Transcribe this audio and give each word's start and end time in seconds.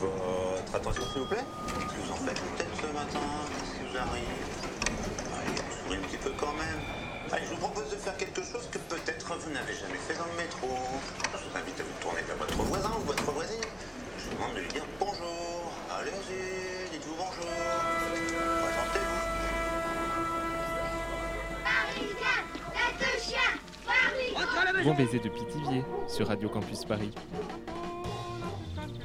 Votre 0.00 0.74
attention, 0.76 1.02
s'il 1.12 1.22
vous 1.22 1.28
plaît. 1.28 1.42
Qu'est-ce 1.66 1.86
que 1.86 2.00
vous 2.06 2.12
en 2.12 2.16
faites 2.22 2.40
peut-être 2.40 2.76
ce 2.76 2.86
matin 2.94 3.26
Qu'est-ce 3.50 3.74
qui 3.74 3.82
vous 3.90 3.96
arrive 3.98 4.22
Allez, 5.34 5.58
souriez 5.82 5.98
un 5.98 6.02
petit 6.06 6.16
peu 6.18 6.30
quand 6.38 6.52
même. 6.54 6.80
Allez, 7.32 7.46
je 7.46 7.50
vous 7.50 7.56
propose 7.60 7.90
de 7.90 7.96
faire 7.96 8.16
quelque 8.16 8.42
chose 8.42 8.68
que 8.70 8.78
peut-être 8.78 9.26
vous 9.26 9.50
n'avez 9.50 9.74
jamais 9.74 9.98
fait 9.98 10.14
dans 10.14 10.26
le 10.30 10.36
métro. 10.38 10.68
Je 11.34 11.50
vous 11.50 11.56
invite 11.58 11.80
à 11.80 11.82
vous 11.82 11.98
tourner 12.00 12.22
vers 12.22 12.36
votre 12.36 12.62
voisin 12.62 12.90
ou 12.94 13.02
votre 13.06 13.32
voisine. 13.32 13.66
Je 14.18 14.24
vous 14.30 14.34
demande 14.36 14.54
de 14.54 14.60
lui 14.60 14.68
dire 14.68 14.84
bonjour. 15.00 15.72
Allez-y, 15.90 16.90
dites-vous 16.94 17.16
bonjour. 17.18 17.50
Présentez-vous. 18.62 19.26
Parisien, 21.66 22.38
tête 22.70 22.98
de 23.02 23.10
chien, 23.18 23.50
Paris. 23.82 24.84
Bon 24.84 24.94
baiser 24.94 25.18
de 25.18 25.28
Pithiviers 25.28 25.84
sur 26.06 26.28
Radio 26.28 26.48
Campus 26.48 26.84
Paris. 26.84 27.10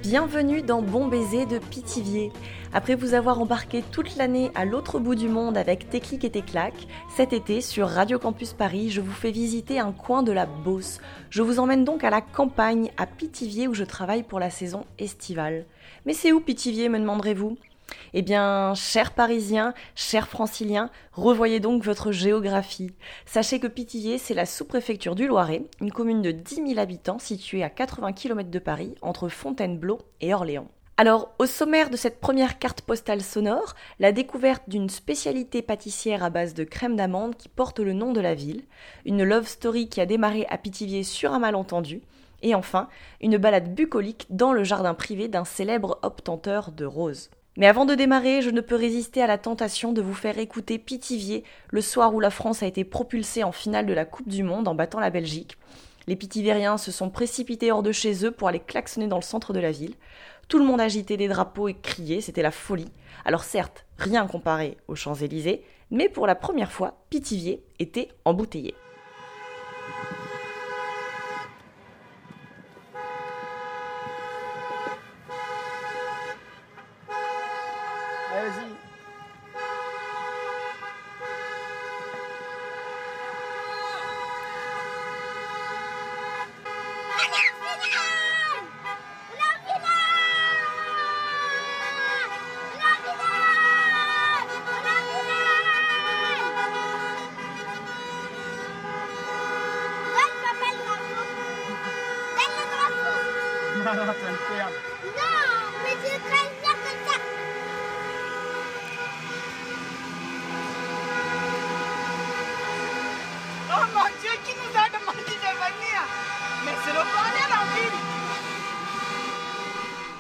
Bienvenue 0.04 0.62
dans 0.62 0.82
Bon 0.82 1.08
Baiser 1.08 1.46
de 1.46 1.60
Pithiviers. 1.60 2.34
Après 2.74 2.94
vous 2.94 3.14
avoir 3.14 3.40
embarqué 3.40 3.82
toute 3.90 4.18
l'année 4.18 4.52
à 4.54 4.66
l'autre 4.66 5.00
bout 5.00 5.16
du 5.16 5.30
monde 5.30 5.58
avec 5.58 5.90
Tes 5.90 6.02
clics 6.02 6.26
et 6.26 6.30
tes 6.30 6.42
claques, 6.42 6.88
cet 7.16 7.32
été 7.32 7.62
sur 7.62 7.88
Radio 7.88 8.20
Campus 8.20 8.52
Paris, 8.52 8.90
je 8.90 9.00
vous 9.00 9.14
fais 9.14 9.32
visiter 9.32 9.80
un 9.80 9.94
coin 9.94 10.22
de 10.22 10.34
la 10.34 10.46
Beauce. 10.46 11.00
Je 11.30 11.42
vous 11.42 11.58
emmène 11.58 11.86
donc 11.86 12.04
à 12.04 12.10
la 12.10 12.20
campagne, 12.20 12.92
à 12.98 13.06
Pithiviers 13.06 13.70
où 13.70 13.74
je 13.74 13.86
travaille 13.86 14.24
pour 14.24 14.42
la 14.42 14.50
saison 14.50 14.86
estivale. 15.00 15.66
Mais 16.06 16.14
c'est 16.14 16.34
où 16.34 16.42
Pithiviers, 16.42 16.90
me 16.90 17.00
demanderez-vous? 17.00 17.56
Eh 18.14 18.22
bien, 18.22 18.74
chers 18.76 19.12
Parisiens, 19.12 19.74
chers 19.96 20.28
Franciliens, 20.28 20.90
revoyez 21.14 21.60
donc 21.60 21.84
votre 21.84 22.12
géographie. 22.12 22.92
Sachez 23.26 23.60
que 23.60 23.68
Pithiviers, 23.68 24.20
c'est 24.20 24.34
la 24.34 24.46
sous-préfecture 24.46 25.16
du 25.16 25.28
Loiret, 25.28 25.64
une 25.82 25.92
commune 25.92 26.22
de 26.22 26.32
10 26.32 26.56
000 26.68 26.80
habitants 26.80 27.20
située 27.20 27.64
à 27.64 27.70
80 27.70 28.14
km 28.14 28.50
de 28.50 28.60
Paris, 28.60 28.96
entre 29.02 29.30
Fontainebleau 29.30 30.00
et 30.22 30.34
Orléans. 30.34 30.68
Alors, 30.96 31.34
au 31.40 31.48
sommaire 31.48 31.90
de 31.90 31.98
cette 31.98 32.20
première 32.20 32.60
carte 32.60 32.82
postale 32.82 33.22
sonore, 33.22 33.74
la 34.00 34.12
découverte 34.12 34.70
d'une 34.70 34.90
spécialité 34.90 35.64
pâtissière 35.64 36.24
à 36.24 36.30
base 36.30 36.54
de 36.54 36.64
crème 36.64 36.96
d'amande 36.96 37.36
qui 37.36 37.50
porte 37.50 37.80
le 37.80 37.94
nom 37.94 38.14
de 38.14 38.22
la 38.22 38.36
ville, 38.36 38.64
une 39.06 39.24
love 39.24 39.48
story 39.48 39.90
qui 39.90 40.02
a 40.02 40.06
démarré 40.06 40.46
à 40.50 40.60
Pithiviers 40.60 41.04
sur 41.04 41.34
un 41.34 41.40
malentendu, 41.40 42.04
et 42.44 42.54
enfin, 42.54 42.90
une 43.22 43.38
balade 43.38 43.74
bucolique 43.74 44.28
dans 44.30 44.54
le 44.54 44.64
jardin 44.64 44.94
privé 44.94 45.28
d'un 45.28 45.46
célèbre 45.46 45.98
obtenteur 46.04 46.72
de 46.72 46.86
roses. 46.86 47.32
Mais 47.56 47.68
avant 47.68 47.86
de 47.86 47.94
démarrer, 47.94 48.42
je 48.42 48.50
ne 48.50 48.62
peux 48.62 48.76
résister 48.76 49.22
à 49.22 49.28
la 49.28 49.38
tentation 49.38 49.94
de 49.94 50.02
vous 50.02 50.16
faire 50.16 50.40
écouter 50.40 50.80
Pithiviers 50.80 51.44
le 51.70 51.82
soir 51.82 52.16
où 52.16 52.20
la 52.20 52.32
France 52.32 52.64
a 52.64 52.66
été 52.66 52.84
propulsée 52.84 53.44
en 53.44 53.52
finale 53.52 53.86
de 53.86 53.94
la 53.94 54.06
Coupe 54.06 54.28
du 54.28 54.42
Monde 54.42 54.68
en 54.68 54.74
battant 54.74 55.00
la 55.00 55.12
Belgique. 55.12 55.58
Les 56.08 56.16
Pithiviériens 56.16 56.78
se 56.78 56.92
sont 56.92 57.12
précipités 57.12 57.72
hors 57.72 57.84
de 57.84 57.92
chez 57.92 58.26
eux 58.26 58.32
pour 58.32 58.48
aller 58.48 58.60
klaxonner 58.60 59.08
dans 59.08 59.18
le 59.18 59.22
centre 59.22 59.54
de 59.54 59.60
la 59.60 59.72
ville. 59.72 59.94
Tout 60.48 60.58
le 60.58 60.66
monde 60.66 60.82
agitait 60.82 61.16
des 61.16 61.28
drapeaux 61.28 61.68
et 61.68 61.76
criait, 61.76 62.22
c'était 62.22 62.42
la 62.42 62.52
folie. 62.52 62.92
Alors 63.24 63.44
certes, 63.44 63.86
rien 63.98 64.26
comparé 64.26 64.78
aux 64.88 64.96
Champs-Élysées, 64.96 65.64
mais 65.92 66.10
pour 66.10 66.26
la 66.26 66.36
première 66.36 66.72
fois, 66.72 67.04
Pithiviers 67.12 67.64
était 67.80 68.10
embouteillé. 68.26 68.74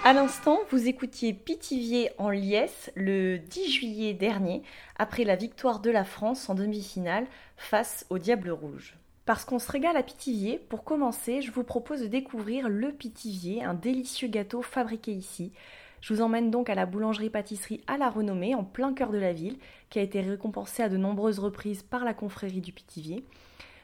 À 0.06 0.12
l'instant, 0.12 0.59
vous 0.69 0.90
écoutiez 0.90 1.34
Pithiviers 1.34 2.12
en 2.18 2.29
liesse 2.29 2.91
le 2.96 3.38
10 3.38 3.72
juillet 3.72 4.13
dernier, 4.13 4.62
après 4.97 5.24
la 5.24 5.38
victoire 5.38 5.79
de 5.79 5.90
la 5.90 6.03
France 6.03 6.50
en 6.50 6.56
demi-finale 6.56 7.25
face 7.56 8.06
au 8.09 8.18
Diable 8.18 8.51
Rouge. 8.51 8.97
Parce 9.25 9.46
qu'on 9.46 9.59
se 9.59 9.72
régale 9.72 9.96
à 9.96 10.03
Pithiviers, 10.03 10.59
pour 10.59 10.84
commencer, 10.84 11.41
je 11.41 11.51
vous 11.51 11.63
propose 11.63 12.01
de 12.01 12.07
découvrir 12.07 12.68
le 12.68 12.91
Pithiviers, 12.91 13.63
un 13.63 13.74
délicieux 13.74 14.28
gâteau 14.28 14.62
fabriqué 14.62 15.13
ici. 15.13 15.53
Je 16.01 16.13
vous 16.13 16.22
emmène 16.22 16.51
donc 16.51 16.69
à 16.69 16.75
la 16.75 16.85
boulangerie-pâtisserie 16.85 17.81
à 17.88 17.97
la 17.97 18.09
renommée, 18.09 18.56
en 18.56 18.66
plein 18.66 18.94
cœur 18.94 19.12
de 19.12 19.18
la 19.18 19.31
ville, 19.31 19.57
qui 19.90 20.00
a 20.00 20.01
été 20.01 20.19
récompensée 20.19 20.84
à 20.84 20.90
de 20.90 20.97
nombreuses 20.97 21.40
reprises 21.40 21.81
par 21.81 22.03
la 22.03 22.13
confrérie 22.13 22.59
du 22.59 22.74
Pithiviers. 22.74 23.24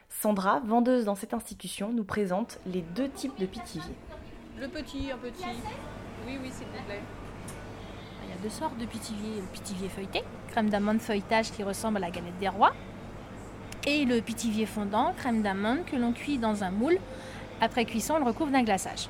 Sandra, 0.10 0.60
vendeuse 0.66 1.06
dans 1.06 1.16
cette 1.16 1.34
institution, 1.34 1.94
nous 1.94 2.04
présente 2.04 2.60
les 2.66 2.82
deux 2.82 3.10
types 3.10 3.40
de 3.40 3.46
Pithiviers. 3.46 3.96
Le 4.60 4.68
petit, 4.68 5.12
un 5.12 5.18
petit. 5.18 5.46
Oui, 6.26 6.38
oui, 6.42 6.50
s'il 6.52 6.66
vous 6.66 6.86
plaît. 6.86 7.02
Il 8.26 8.30
y 8.30 8.34
a 8.34 8.42
deux 8.42 8.50
sortes 8.50 8.78
de 8.78 8.86
pitivier. 8.86 9.36
Le 9.38 9.48
pitivier 9.54 9.88
feuilleté, 9.88 10.24
crème 10.50 10.70
d'amande 10.70 11.00
feuilletage 11.00 11.52
qui 11.52 11.64
ressemble 11.64 11.98
à 11.98 12.00
la 12.02 12.10
galette 12.10 12.38
des 12.40 12.50
rois. 12.50 12.74
Et 13.88 14.04
le 14.04 14.20
pitivier 14.20 14.66
fondant, 14.66 15.14
crème 15.18 15.42
d'amande 15.42 15.86
que 15.86 15.96
l'on 15.96 16.12
cuit 16.12 16.38
dans 16.38 16.64
un 16.64 16.72
moule. 16.72 16.98
Après 17.62 17.86
cuisson, 17.86 18.16
on 18.16 18.20
le 18.20 18.26
recouvre 18.26 18.52
d'un 18.52 18.64
glaçage, 18.64 19.08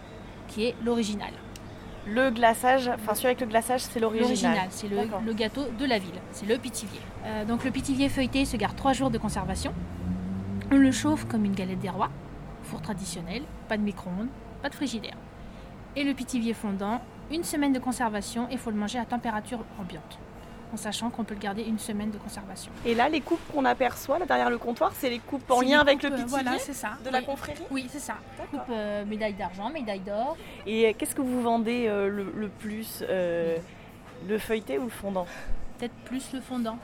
qui 0.48 0.66
est 0.66 0.76
l'original. 0.84 1.32
Le 2.06 2.30
glaçage, 2.30 2.88
enfin 2.88 3.16
celui 3.16 3.28
avec 3.28 3.42
le 3.42 3.48
glaçage, 3.48 3.82
c'est 3.82 4.00
l'original. 4.00 4.30
L'original, 4.30 4.68
c'est 4.70 4.90
le 4.90 5.34
gâteau 5.34 5.66
de 5.78 5.86
la 5.86 6.00
ville, 6.00 6.20
c'est 6.32 6.46
le 6.46 6.58
pitivier. 6.58 7.02
Euh, 7.26 7.46
donc 7.46 7.64
le 7.64 7.72
pitivier 7.72 8.10
feuilleté 8.10 8.46
se 8.46 8.58
garde 8.58 8.76
trois 8.76 8.94
jours 8.94 9.10
de 9.10 9.18
conservation. 9.18 9.74
On 10.72 10.78
le 10.78 10.92
chauffe 10.92 11.26
comme 11.28 11.46
une 11.46 11.56
galette 11.56 11.80
des 11.80 11.90
rois, 11.90 12.10
four 12.64 12.82
traditionnel, 12.82 13.44
pas 13.68 13.78
de 13.78 13.82
micro-ondes, 13.84 14.28
pas 14.62 14.70
de 14.70 14.76
frigidaire. 14.76 15.18
Et 15.96 16.04
le 16.04 16.14
pitivier 16.14 16.54
fondant, 16.54 17.02
une 17.32 17.44
semaine 17.44 17.74
de 17.74 17.80
conservation 17.80 18.48
et 18.50 18.54
il 18.54 18.58
faut 18.60 18.70
le 18.70 18.78
manger 18.78 19.00
à 19.00 19.06
température 19.06 19.60
ambiante, 19.80 20.20
en 20.72 20.78
sachant 20.78 21.10
qu'on 21.10 21.24
peut 21.24 21.34
le 21.34 21.40
garder 21.40 21.64
une 21.64 21.80
semaine 21.80 22.12
de 22.12 22.18
conservation. 22.20 22.72
Et 22.86 22.94
là, 22.94 23.10
les 23.10 23.22
coupes 23.22 23.40
qu'on 23.52 23.66
aperçoit 23.66 24.20
là 24.20 24.26
derrière 24.28 24.52
le 24.52 24.60
comptoir, 24.60 24.92
c'est 24.96 25.10
les 25.10 25.18
coupes 25.20 25.50
en 25.50 25.62
lien 25.62 25.80
avec 25.80 26.04
le 26.04 26.10
euh, 26.10 26.16
pithivier 26.16 26.30
Voilà, 26.44 26.60
c'est 26.60 26.74
ça. 26.74 26.92
de 27.04 27.10
la 27.10 27.22
confrérie? 27.24 27.64
Oui, 27.72 27.88
c'est 27.90 28.00
ça. 28.00 28.16
Coupe 28.52 28.60
euh, 28.70 29.06
médaille 29.06 29.34
d'argent, 29.34 29.70
médaille 29.72 30.02
d'or. 30.02 30.38
Et 30.68 30.94
qu'est-ce 30.94 31.16
que 31.16 31.22
vous 31.22 31.42
vendez 31.42 31.88
euh, 31.88 32.08
le, 32.10 32.32
le 32.36 32.48
plus 32.50 33.04
euh, 33.10 33.58
Le 34.28 34.38
feuilleté 34.38 34.78
ou 34.78 34.84
le 34.84 34.90
fondant? 34.90 35.26
Peut-être 35.80 35.96
plus 36.06 36.32
le 36.34 36.42
fondant. 36.42 36.78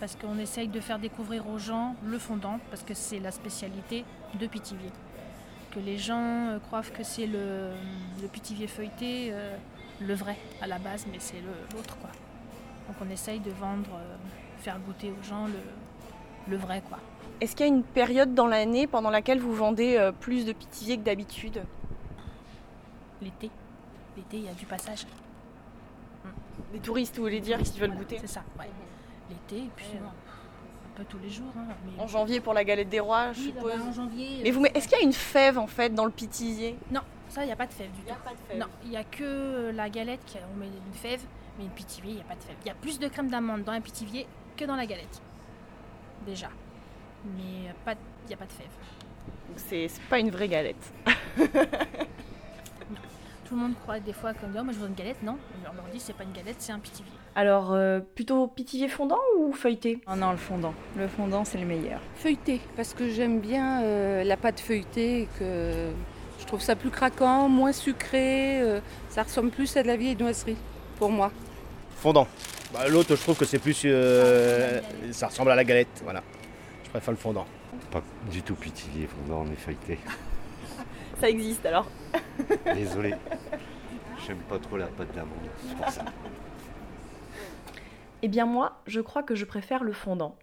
Parce 0.00 0.16
qu'on 0.16 0.38
essaye 0.38 0.68
de 0.68 0.80
faire 0.80 0.98
découvrir 0.98 1.46
aux 1.48 1.58
gens 1.58 1.94
le 2.04 2.18
fondant, 2.18 2.58
parce 2.70 2.82
que 2.82 2.94
c'est 2.94 3.18
la 3.20 3.30
spécialité 3.30 4.04
de 4.40 4.46
Pithiviers. 4.46 4.92
Que 5.70 5.78
les 5.78 5.98
gens 5.98 6.48
euh, 6.48 6.58
croient 6.58 6.82
que 6.82 7.04
c'est 7.04 7.26
le, 7.26 7.72
le 8.20 8.28
Pithiviers 8.28 8.66
feuilleté, 8.66 9.28
euh, 9.30 9.56
le 10.00 10.14
vrai 10.14 10.36
à 10.62 10.66
la 10.66 10.78
base, 10.78 11.06
mais 11.12 11.18
c'est 11.20 11.40
l'autre 11.74 11.96
quoi. 11.98 12.10
Donc 12.88 12.96
on 13.06 13.10
essaye 13.10 13.40
de 13.40 13.50
vendre, 13.50 13.90
euh, 13.94 14.16
faire 14.58 14.78
goûter 14.80 15.12
aux 15.12 15.22
gens 15.22 15.46
le, 15.46 15.60
le 16.48 16.56
vrai 16.56 16.82
quoi. 16.88 16.98
Est-ce 17.40 17.54
qu'il 17.54 17.66
y 17.66 17.68
a 17.68 17.72
une 17.72 17.84
période 17.84 18.34
dans 18.34 18.46
l'année 18.46 18.86
pendant 18.86 19.10
laquelle 19.10 19.38
vous 19.38 19.54
vendez 19.54 19.96
euh, 19.96 20.12
plus 20.12 20.44
de 20.46 20.52
pithiviers 20.52 20.96
que 20.96 21.02
d'habitude? 21.02 21.62
L'été, 23.22 23.50
l'été 24.16 24.38
il 24.38 24.44
y 24.44 24.48
a 24.48 24.54
du 24.54 24.66
passage. 24.66 25.06
Les 26.72 26.80
touristes, 26.80 27.16
vous 27.16 27.22
voulez 27.22 27.40
dire, 27.40 27.58
qui 27.58 27.78
veulent 27.78 27.90
Voilà, 27.90 28.02
goûter? 28.02 28.18
C'est 28.20 28.26
ça, 28.26 28.42
ouais. 28.58 28.66
L'été, 29.30 29.64
et 29.64 29.70
puis 29.76 29.86
Ouais. 29.94 30.00
un 30.00 30.96
peu 30.96 31.04
tous 31.04 31.18
les 31.18 31.30
jours. 31.30 31.52
hein, 31.56 31.66
mais- 31.86 32.02
En 32.02 32.06
janvier 32.06 32.40
pour 32.40 32.52
la 32.52 32.64
galette 32.64 32.88
des 32.88 33.00
rois, 33.00 33.32
je 33.32 33.40
Oui, 33.40 33.46
suppose. 33.54 33.80
en 33.80 33.92
janvier. 33.92 34.40
Mais 34.42 34.50
vous, 34.50 34.64
est-ce 34.66 34.88
qu'il 34.88 34.98
y 34.98 35.00
a 35.00 35.04
une 35.04 35.12
fève 35.12 35.58
en 35.58 35.66
fait 35.68 35.94
dans 35.94 36.04
le 36.04 36.10
pithivier 36.10 36.76
Non, 36.90 37.00
ça, 37.28 37.42
il 37.44 37.46
n'y 37.46 37.52
a 37.52 37.56
pas 37.56 37.66
de 37.66 37.72
fève 37.72 37.90
du 37.92 38.00
tout. 38.02 38.14
pas 38.24 38.32
de 38.54 38.58
Non, 38.58 38.66
il 38.84 38.90
n'y 38.90 38.96
a 38.96 39.04
que 39.04 39.22
euh, 39.22 39.72
la 39.72 39.88
galette 39.88 40.24
qui 40.26 40.36
a- 40.38 40.42
on 40.52 40.56
met 40.58 40.66
une 40.66 40.92
fève, 40.94 41.22
mais 41.58 41.64
une 41.64 41.70
pitivier, 41.70 42.10
il 42.12 42.16
n'y 42.16 42.20
a 42.22 42.24
pas 42.24 42.34
de 42.34 42.42
fève. 42.42 42.56
Il 42.64 42.68
y 42.68 42.70
a 42.70 42.74
plus 42.74 42.98
de 42.98 43.06
crème 43.08 43.30
d'amande 43.30 43.62
dans 43.64 43.72
un 43.72 43.80
pitivier 43.80 44.26
que 44.56 44.64
dans 44.64 44.76
la 44.76 44.86
galette. 44.86 45.20
Déjà. 46.26 46.48
Mais 47.24 47.68
euh, 47.68 47.72
pas 47.84 47.94
de- 47.94 48.00
il 48.24 48.28
n'y 48.28 48.34
a 48.34 48.36
pas 48.38 48.46
de 48.46 48.52
fève. 48.52 48.66
C'est 49.56 49.88
c'est 49.88 50.02
pas 50.02 50.18
une 50.18 50.30
vraie 50.30 50.48
galette. 50.48 50.92
Tout 53.50 53.56
le 53.56 53.62
monde 53.62 53.74
croit 53.82 53.98
des 53.98 54.12
fois 54.12 54.32
comme 54.32 54.50
oh, 54.56 54.62
moi 54.62 54.72
je 54.72 54.78
veux 54.78 54.86
une 54.86 54.94
galette, 54.94 55.20
non. 55.24 55.36
On 55.68 55.74
leur 55.74 55.84
dit 55.92 55.98
c'est 55.98 56.12
pas 56.12 56.22
une 56.22 56.30
galette, 56.30 56.54
c'est 56.60 56.70
un 56.70 56.78
pitivier. 56.78 57.10
Alors, 57.34 57.72
euh, 57.72 57.98
plutôt 57.98 58.46
pithivier 58.46 58.86
fondant 58.88 59.18
ou 59.38 59.52
feuilleté? 59.52 60.00
Oh 60.06 60.14
non, 60.16 60.30
le 60.30 60.36
fondant. 60.36 60.72
Le 60.96 61.08
fondant, 61.08 61.44
c'est 61.44 61.58
le 61.58 61.66
meilleur. 61.66 62.00
Feuilleté, 62.14 62.60
parce 62.76 62.94
que 62.94 63.08
j'aime 63.10 63.40
bien 63.40 63.82
euh, 63.82 64.22
la 64.22 64.36
pâte 64.36 64.60
feuilletée 64.60 65.22
et 65.22 65.28
que 65.38 65.90
je 66.38 66.44
trouve 66.46 66.60
ça 66.60 66.76
plus 66.76 66.90
craquant, 66.90 67.48
moins 67.48 67.72
sucré. 67.72 68.60
euh, 68.62 68.80
ça 69.08 69.24
ressemble 69.24 69.50
plus 69.50 69.76
à 69.76 69.82
de 69.82 69.88
la 69.88 69.96
vieille 69.96 70.16
noiserie, 70.16 70.56
pour 70.98 71.10
moi. 71.10 71.32
Fondant. 71.96 72.28
Bah, 72.72 72.86
L'autre, 72.88 73.16
je 73.16 73.20
trouve 73.22 73.36
que 73.36 73.44
c'est 73.44 73.58
plus. 73.58 73.82
euh, 73.84 74.80
ça 75.10 75.26
ressemble 75.26 75.50
à 75.50 75.56
la 75.56 75.64
galette, 75.64 76.00
voilà. 76.04 76.22
Je 76.84 76.90
préfère 76.90 77.10
le 77.10 77.18
fondant. 77.18 77.46
Pas 77.90 78.02
du 78.30 78.42
tout 78.42 78.54
pitillé, 78.54 79.08
fondant, 79.08 79.44
on 79.44 79.52
est 79.52 79.56
feuilleté. 79.56 79.98
Ça 81.20 81.28
existe 81.28 81.66
alors 81.66 81.86
Désolé. 82.74 83.14
J'aime 84.26 84.38
pas 84.48 84.58
trop 84.58 84.76
la 84.76 84.86
pâte 84.86 85.14
d'amande, 85.14 85.38
c'est 85.66 85.76
pour 85.76 85.88
ça. 85.88 86.04
Eh 88.22 88.28
bien 88.28 88.46
moi, 88.46 88.80
je 88.86 89.00
crois 89.00 89.22
que 89.22 89.34
je 89.34 89.44
préfère 89.44 89.84
le 89.84 89.92
fondant. 89.92 90.36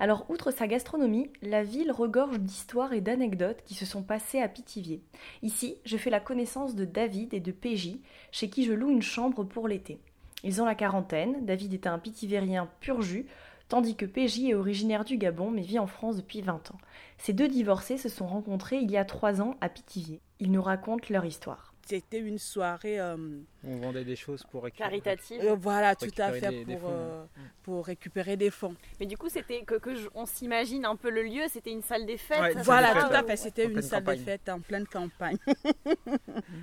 Alors, 0.00 0.26
outre 0.28 0.50
sa 0.50 0.66
gastronomie, 0.66 1.30
la 1.42 1.62
ville 1.62 1.92
regorge 1.92 2.40
d'histoires 2.40 2.92
et 2.92 3.00
d'anecdotes 3.00 3.62
qui 3.64 3.74
se 3.74 3.86
sont 3.86 4.02
passées 4.02 4.40
à 4.40 4.48
Pithiviers. 4.48 5.02
Ici, 5.42 5.76
je 5.84 5.96
fais 5.96 6.10
la 6.10 6.18
connaissance 6.18 6.74
de 6.74 6.84
David 6.84 7.34
et 7.34 7.40
de 7.40 7.52
PJ, 7.52 7.98
chez 8.32 8.50
qui 8.50 8.64
je 8.64 8.72
loue 8.72 8.90
une 8.90 9.02
chambre 9.02 9.44
pour 9.44 9.68
l'été. 9.68 10.00
Ils 10.44 10.60
ont 10.60 10.64
la 10.64 10.74
quarantaine, 10.74 11.44
David 11.46 11.74
est 11.74 11.86
un 11.86 11.98
pitivérien 11.98 12.68
pur 12.80 13.00
jus, 13.00 13.26
tandis 13.72 13.96
que 13.96 14.04
PJ 14.04 14.50
est 14.50 14.54
originaire 14.54 15.02
du 15.02 15.16
Gabon 15.16 15.50
mais 15.50 15.62
vit 15.62 15.78
en 15.78 15.86
France 15.86 16.16
depuis 16.18 16.42
20 16.42 16.70
ans. 16.72 16.78
Ces 17.16 17.32
deux 17.32 17.48
divorcés 17.48 17.96
se 17.96 18.10
sont 18.10 18.26
rencontrés 18.26 18.76
il 18.76 18.90
y 18.90 18.98
a 18.98 19.06
trois 19.06 19.40
ans 19.40 19.56
à 19.62 19.70
Pithiviers. 19.70 20.20
Ils 20.40 20.50
nous 20.52 20.60
racontent 20.60 21.06
leur 21.08 21.24
histoire. 21.24 21.72
C'était 21.86 22.18
une 22.20 22.38
soirée, 22.38 23.00
euh, 23.00 23.16
On 23.64 23.76
vendait 23.78 24.04
des 24.04 24.14
choses 24.14 24.44
pour 24.50 24.62
récupérer. 24.64 25.00
Caritative. 25.00 25.40
euh, 25.42 25.54
voilà, 25.58 25.96
tout 25.96 26.06
à 26.18 26.32
fait, 26.32 26.48
des- 26.50 26.64
des 26.64 26.72
pour, 26.76 26.82
fonds, 26.90 26.94
euh, 26.96 27.24
pour 27.64 27.86
récupérer 27.86 28.36
des 28.36 28.50
fonds. 28.50 28.76
Mais 29.00 29.06
du 29.06 29.16
coup, 29.16 29.28
c'était 29.28 29.62
que, 29.62 29.74
que 29.76 29.94
je- 29.96 30.08
on 30.14 30.24
s'imagine 30.26 30.84
un 30.84 30.94
peu 30.94 31.10
le 31.10 31.22
lieu, 31.22 31.42
c'était 31.48 31.72
une 31.72 31.82
salle 31.82 32.06
des 32.06 32.18
fêtes. 32.18 32.40
Ouais, 32.40 32.54
Voilà, 32.62 32.92
tout 32.92 33.12
à 33.14 33.22
fait, 33.24 33.36
c'était 33.36 33.64
une 33.66 33.82
salle 33.82 34.00
campagne. 34.04 34.18
des 34.18 34.24
fêtes 34.24 34.48
en 34.48 34.60
pleine 34.60 34.86
campagne. 34.86 35.38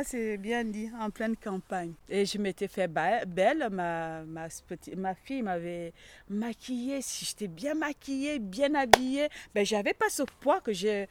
ah, 0.00 0.04
c'est 0.04 0.36
bien 0.38 0.64
dit, 0.64 0.90
en 0.98 1.10
pleine 1.10 1.36
campagne. 1.36 1.92
Et 2.08 2.24
je 2.24 2.38
m'étais 2.38 2.68
fait 2.68 2.88
belle, 2.88 3.68
ma, 3.70 4.22
ma, 4.22 4.48
petite- 4.48 4.96
ma 4.96 5.14
fille 5.14 5.42
m'avait 5.42 5.92
maquillée, 6.28 7.02
si 7.02 7.24
j'étais 7.26 7.48
bien 7.48 7.74
maquillée, 7.74 8.38
bien 8.38 8.74
habillée, 8.74 9.28
ben, 9.54 9.64
j'avais 9.66 9.92
pas 9.94 10.08
ce 10.08 10.22
poids 10.40 10.60
que 10.60 10.72
j'ai 10.72 11.08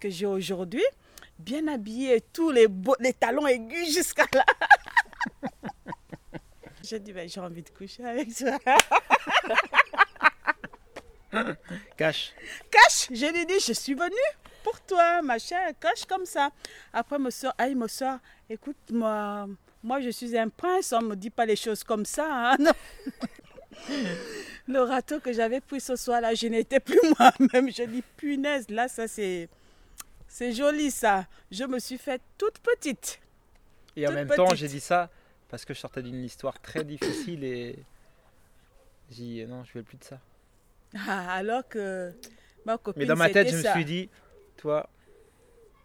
que 0.00 0.08
j'ai 0.08 0.26
aujourd'hui. 0.26 0.84
Bien 1.38 1.66
habillée, 1.68 2.20
tous 2.32 2.50
les, 2.50 2.68
beaux- 2.68 2.96
les 3.00 3.12
talons 3.12 3.46
aigus 3.46 3.92
jusqu'à 3.94 4.26
là. 4.32 4.44
J'ai 6.84 6.98
dit, 6.98 7.12
ben, 7.12 7.28
j'ai 7.28 7.40
envie 7.40 7.62
de 7.62 7.68
coucher 7.70 8.04
avec 8.04 8.34
toi. 8.34 8.58
Cash. 11.96 12.32
cache. 12.70 13.08
Je 13.12 13.26
lui 13.32 13.38
ai 13.38 13.46
dit, 13.46 13.60
je 13.64 13.72
suis 13.72 13.94
venue 13.94 14.28
pour 14.62 14.80
toi, 14.82 15.22
machin, 15.22 15.56
cache 15.80 16.04
comme 16.06 16.26
ça. 16.26 16.50
Après, 16.92 17.18
me 17.18 17.30
soeur, 17.30 17.54
il 17.68 17.76
me 17.76 17.88
soeur, 17.88 18.18
écoute, 18.48 18.76
moi, 18.90 20.00
je 20.00 20.10
suis 20.10 20.36
un 20.36 20.48
prince, 20.48 20.92
on 20.92 21.02
ne 21.02 21.08
me 21.08 21.16
dit 21.16 21.30
pas 21.30 21.46
les 21.46 21.56
choses 21.56 21.84
comme 21.84 22.04
ça. 22.04 22.26
hein, 22.52 22.56
non. 22.58 22.72
Le 24.68 24.78
râteau 24.80 25.18
que 25.18 25.32
j'avais 25.32 25.60
pris 25.60 25.80
ce 25.80 25.96
soir-là, 25.96 26.34
je 26.34 26.46
n'étais 26.46 26.78
plus 26.78 27.00
moi-même. 27.18 27.72
Je 27.72 27.82
dis, 27.84 28.02
punaise, 28.16 28.68
là, 28.70 28.86
ça, 28.86 29.08
c'est, 29.08 29.48
c'est 30.28 30.52
joli, 30.52 30.90
ça. 30.90 31.26
Je 31.50 31.64
me 31.64 31.78
suis 31.78 31.98
faite 31.98 32.22
toute 32.38 32.58
petite. 32.60 33.20
Et 33.96 34.06
en 34.06 34.10
Toute 34.10 34.14
même 34.16 34.28
temps, 34.28 34.54
j'ai 34.54 34.68
dit 34.68 34.80
ça 34.80 35.10
parce 35.48 35.66
que 35.66 35.74
je 35.74 35.80
sortais 35.80 36.02
d'une 36.02 36.24
histoire 36.24 36.58
très 36.60 36.82
difficile 36.82 37.44
et 37.44 37.76
j'ai 39.10 39.22
dit 39.22 39.44
non, 39.46 39.64
je 39.64 39.72
veux 39.74 39.82
plus 39.82 39.98
de 39.98 40.04
ça. 40.04 40.18
Ah, 40.96 41.34
alors 41.34 41.68
que 41.68 42.10
ma 42.64 42.78
copine, 42.78 43.02
Mais 43.02 43.06
dans 43.06 43.16
ma 43.16 43.28
tête, 43.28 43.50
je 43.50 43.56
me 43.56 43.62
suis 43.62 43.84
dit, 43.84 44.08
toi, 44.62 44.88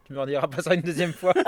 tu 0.05 0.13
me 0.13 0.19
rediras 0.19 0.47
pas 0.47 0.61
ça 0.61 0.73
une 0.75 0.81
deuxième 0.81 1.11
fois. 1.13 1.33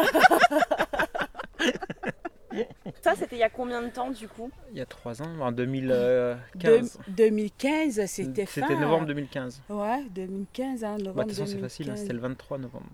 Ça, 3.01 3.15
c'était 3.15 3.35
il 3.37 3.39
y 3.39 3.43
a 3.43 3.49
combien 3.49 3.81
de 3.81 3.89
temps 3.89 4.09
du 4.09 4.27
coup? 4.27 4.49
Il 4.71 4.77
y 4.77 4.81
a 4.81 4.85
trois 4.85 5.21
ans, 5.21 5.39
en 5.39 5.51
2015. 5.51 6.97
Deux- 7.07 7.13
2015, 7.13 8.05
c'était 8.07 8.45
fin. 8.45 8.61
C'était 8.67 8.75
novembre 8.79 9.05
2015. 9.05 9.61
Ouais, 9.69 10.03
2015, 10.09 10.83
hein, 10.83 10.97
Bah, 10.97 11.03
novembre 11.03 11.23
de 11.25 11.29
toute 11.29 11.39
façon, 11.39 11.45
c'est 11.45 11.59
facile, 11.59 11.85
hein, 11.85 11.93
2015. 11.93 12.01
c'était 12.01 12.13
le 12.13 12.19
23 12.19 12.57
novembre. 12.57 12.89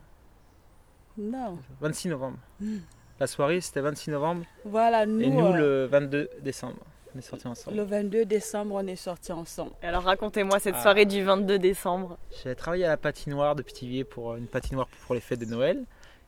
Non. 1.17 1.57
26 1.79 2.09
novembre. 2.09 2.37
Hmm. 2.59 2.77
La 3.19 3.27
soirée, 3.27 3.61
c'était 3.61 3.81
26 3.81 4.11
novembre. 4.11 4.43
Voilà, 4.65 5.05
nous, 5.05 5.21
et 5.21 5.29
nous, 5.29 5.45
euh, 5.45 5.57
le 5.57 5.85
22 5.85 6.29
décembre. 6.41 6.83
On 7.15 7.19
est 7.19 7.21
sortis 7.21 7.47
ensemble. 7.47 7.77
le 7.77 7.83
22 7.83 8.25
décembre, 8.25 8.75
on 8.75 8.85
est 8.87 8.95
sortis 8.97 9.31
ensemble. 9.31 9.71
Alors 9.81 10.03
racontez-moi 10.03 10.59
cette 10.59 10.75
Ah. 10.77 10.81
soirée 10.81 11.05
du 11.05 11.23
22 11.23 11.57
décembre. 11.59 12.17
J'ai 12.43 12.53
travaillé 12.55 12.83
à 12.85 12.89
la 12.89 12.97
patinoire 12.97 13.55
de 13.55 13.61
Pithiviers 13.63 14.03
pour 14.03 14.33
euh, 14.33 14.37
une 14.37 14.47
patinoire 14.47 14.87
pour 15.05 15.15
les 15.15 15.21
fêtes 15.21 15.39
de 15.39 15.45
Noël. 15.45 15.83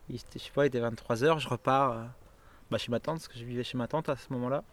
Il 0.08 0.16
était, 0.16 0.38
je 0.38 0.44
sais 0.44 0.50
pas, 0.54 0.64
il 0.64 0.68
était 0.68 0.80
23h, 0.80 1.38
je 1.40 1.48
repars 1.48 1.92
euh, 1.92 2.04
bah, 2.70 2.78
chez 2.78 2.90
ma 2.90 3.00
tante, 3.00 3.16
parce 3.18 3.28
que 3.28 3.38
je 3.38 3.44
vivais 3.44 3.64
chez 3.64 3.76
ma 3.76 3.86
tante 3.86 4.08
à 4.08 4.16
ce 4.16 4.32
moment-là. 4.32 4.64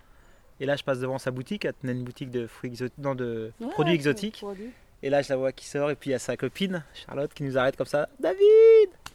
Et 0.61 0.65
là, 0.65 0.77
je 0.77 0.83
passe 0.83 0.99
devant 0.99 1.17
sa 1.17 1.31
boutique, 1.31 1.65
elle 1.65 1.73
tenait 1.73 1.91
une 1.91 2.05
boutique 2.05 2.31
de, 2.31 2.47
fruits 2.47 2.71
exo- 2.71 2.89
non, 2.97 3.13
de 3.13 3.51
Ouais, 3.59 3.67
produits 3.71 3.93
exotiques. 3.93 4.37
produit. 4.37 4.71
Et 5.03 5.09
là, 5.09 5.21
je 5.21 5.27
la 5.27 5.35
vois 5.35 5.51
qui 5.51 5.65
sort, 5.65 5.91
et 5.91 5.95
puis 5.95 6.11
il 6.11 6.13
y 6.13 6.15
a 6.15 6.19
sa 6.19 6.37
copine, 6.37 6.85
Charlotte, 6.93 7.33
qui 7.33 7.43
nous 7.43 7.57
arrête 7.57 7.75
comme 7.75 7.85
ça. 7.87 8.07
David 8.21 8.39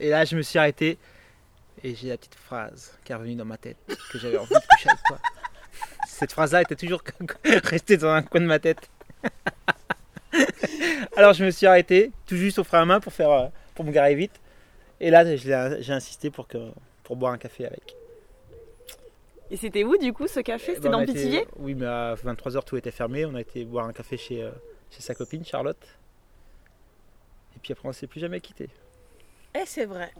Et 0.00 0.10
là, 0.10 0.26
je 0.26 0.36
me 0.36 0.42
suis 0.42 0.58
arrêté, 0.58 0.98
et 1.82 1.94
j'ai 1.94 2.10
la 2.10 2.18
petite 2.18 2.34
phrase 2.34 2.92
qui 3.02 3.12
est 3.12 3.14
revenue 3.14 3.36
dans 3.36 3.46
ma 3.46 3.56
tête, 3.56 3.78
que 4.12 4.18
j'avais 4.18 4.36
envie 4.36 4.50
de 4.54 4.60
coucher 4.70 4.90
avec 4.90 5.02
toi. 5.06 5.18
Cette 6.20 6.32
phrase-là 6.32 6.60
était 6.60 6.76
toujours 6.76 7.02
restée 7.64 7.96
dans 7.96 8.10
un 8.10 8.20
coin 8.20 8.42
de 8.42 8.46
ma 8.46 8.58
tête. 8.58 8.90
Alors 11.16 11.32
je 11.32 11.42
me 11.46 11.50
suis 11.50 11.66
arrêté, 11.66 12.12
tout 12.26 12.36
juste 12.36 12.58
au 12.58 12.64
frein 12.64 12.82
à 12.82 12.84
main 12.84 13.00
pour, 13.00 13.14
faire, 13.14 13.30
euh, 13.30 13.46
pour 13.74 13.86
me 13.86 13.90
garer 13.90 14.14
vite. 14.14 14.38
Et 15.00 15.08
là, 15.08 15.24
j'ai 15.34 15.92
insisté 15.94 16.28
pour, 16.30 16.46
que, 16.46 16.58
pour 17.04 17.16
boire 17.16 17.32
un 17.32 17.38
café 17.38 17.64
avec. 17.64 17.96
Et 19.50 19.56
c'était 19.56 19.82
où 19.82 19.96
du 19.96 20.12
coup 20.12 20.26
ce 20.26 20.40
café? 20.40 20.72
Eh 20.72 20.74
C'était 20.74 20.90
ben, 20.90 20.96
on 20.96 21.00
dans 21.00 21.06
Pithiviers 21.06 21.46
Oui, 21.56 21.74
mais 21.74 21.86
à 21.86 22.14
23h, 22.16 22.64
tout 22.64 22.76
était 22.76 22.90
fermé. 22.90 23.24
On 23.24 23.34
a 23.34 23.40
été 23.40 23.64
boire 23.64 23.86
un 23.86 23.94
café 23.94 24.18
chez, 24.18 24.42
euh, 24.42 24.50
chez 24.90 25.00
sa 25.00 25.14
copine, 25.14 25.42
Charlotte. 25.42 25.82
Et 27.56 27.60
puis 27.62 27.72
après, 27.72 27.88
on 27.88 27.92
s'est 27.92 28.06
plus 28.06 28.20
jamais 28.20 28.40
quitté. 28.40 28.68
Et 29.54 29.64
c'est 29.64 29.86
vrai. 29.86 30.12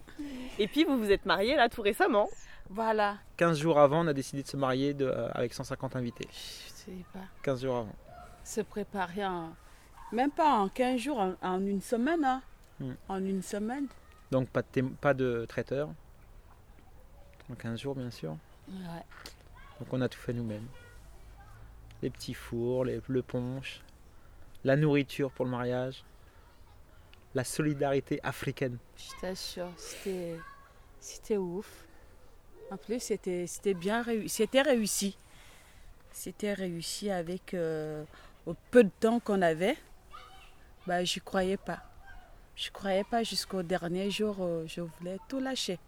Et 0.58 0.67
puis 0.67 0.85
vous 0.85 0.99
vous 0.99 1.12
êtes 1.12 1.26
mariés 1.26 1.56
là 1.56 1.69
tout 1.69 1.82
récemment. 1.82 2.31
Voilà. 2.71 3.19
15 3.37 3.59
jours 3.59 3.81
avant, 3.81 4.05
on 4.05 4.07
a 4.07 4.13
décidé 4.13 4.45
de 4.45 4.49
se 4.49 4.57
marier 4.57 4.95
de, 4.95 5.05
euh, 5.05 5.29
avec 5.33 5.53
150 5.53 5.97
invités. 5.97 6.29
Je 6.31 6.71
sais 6.73 7.05
pas. 7.13 7.25
15 7.43 7.63
jours 7.63 7.77
avant. 7.79 7.97
Se 8.45 8.61
préparer 8.61 9.27
en. 9.27 9.53
Même 10.13 10.31
pas 10.31 10.53
en 10.55 10.69
15 10.69 11.01
jours, 11.01 11.19
en, 11.19 11.35
en 11.43 11.61
une 11.67 11.81
semaine. 11.81 12.25
Hein. 12.25 12.43
Hmm. 12.79 12.93
En 13.09 13.25
une 13.25 13.43
semaine. 13.43 13.89
Donc 14.31 14.49
pas 14.51 14.63
de, 14.63 14.83
pas 14.83 15.15
de 15.15 15.45
traiteur. 15.49 15.89
En 17.51 17.55
15 17.57 17.81
jours, 17.81 17.97
bien 17.97 18.11
sûr. 18.11 18.37
Ouais. 18.69 19.05
Donc 19.81 19.93
on 19.93 20.00
a 20.00 20.09
tout 20.09 20.21
fait 20.21 20.33
nous-mêmes. 20.33 20.67
Les 22.03 22.11
petits 22.11 22.35
fours, 22.35 22.85
les, 22.85 23.00
le 23.09 23.23
punch, 23.23 23.83
la 24.62 24.77
nourriture 24.77 25.33
pour 25.33 25.45
le 25.45 25.50
mariage, 25.50 26.05
la 27.35 27.43
solidarité 27.43 28.21
africaine. 28.23 28.79
Je 28.97 29.21
t'assure, 29.21 29.73
c'était 29.77 31.37
ouf. 31.37 31.85
En 32.71 32.77
plus, 32.77 33.00
c'était, 33.00 33.75
bien 33.75 34.03
réussi. 34.03 34.29
C'était 34.29 34.62
réussi. 34.62 35.17
C'était 36.12 36.53
réussi 36.53 37.11
avec 37.11 37.55
euh, 37.55 38.05
au 38.47 38.55
peu 38.71 38.85
de 38.85 38.91
temps 39.00 39.21
qu'on 39.21 39.43
avait. 39.43 39.77
Bah, 40.87 41.05
j'y 41.05 41.21
croyais 41.21 41.57
pas. 41.57 41.83
Je 42.55 42.71
croyais 42.71 43.05
pas 43.05 43.23
jusqu'au 43.23 43.62
dernier 43.62 44.11
jour. 44.11 44.37
euh, 44.41 44.65
je 44.67 44.83
voulais 44.83 45.19
tout 45.29 45.41
lâcher. 45.41 45.79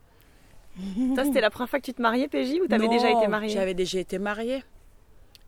Ça 1.15 1.25
c'était 1.25 1.43
la 1.43 1.51
première 1.51 1.69
fois 1.69 1.81
que 1.81 1.85
tu 1.85 1.93
te 1.93 2.01
mariais 2.01 2.29
PJ 2.29 2.61
ou 2.62 2.67
t'avais 2.67 2.89
déjà 2.89 3.11
été 3.11 3.29
mariée? 3.29 3.51
J'avais 3.51 3.75
déjà 3.75 3.99
été 3.99 4.19
mariée. 4.19 4.65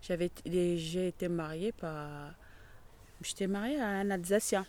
J'avais 0.03 0.31
déjà 0.45 1.01
été 1.01 1.29
mariée 1.29 1.73
par. 1.73 2.35
J'étais 3.23 3.47
mariée 3.47 3.81
à 3.81 3.87
un 3.87 4.11
Alsacien. 4.11 4.67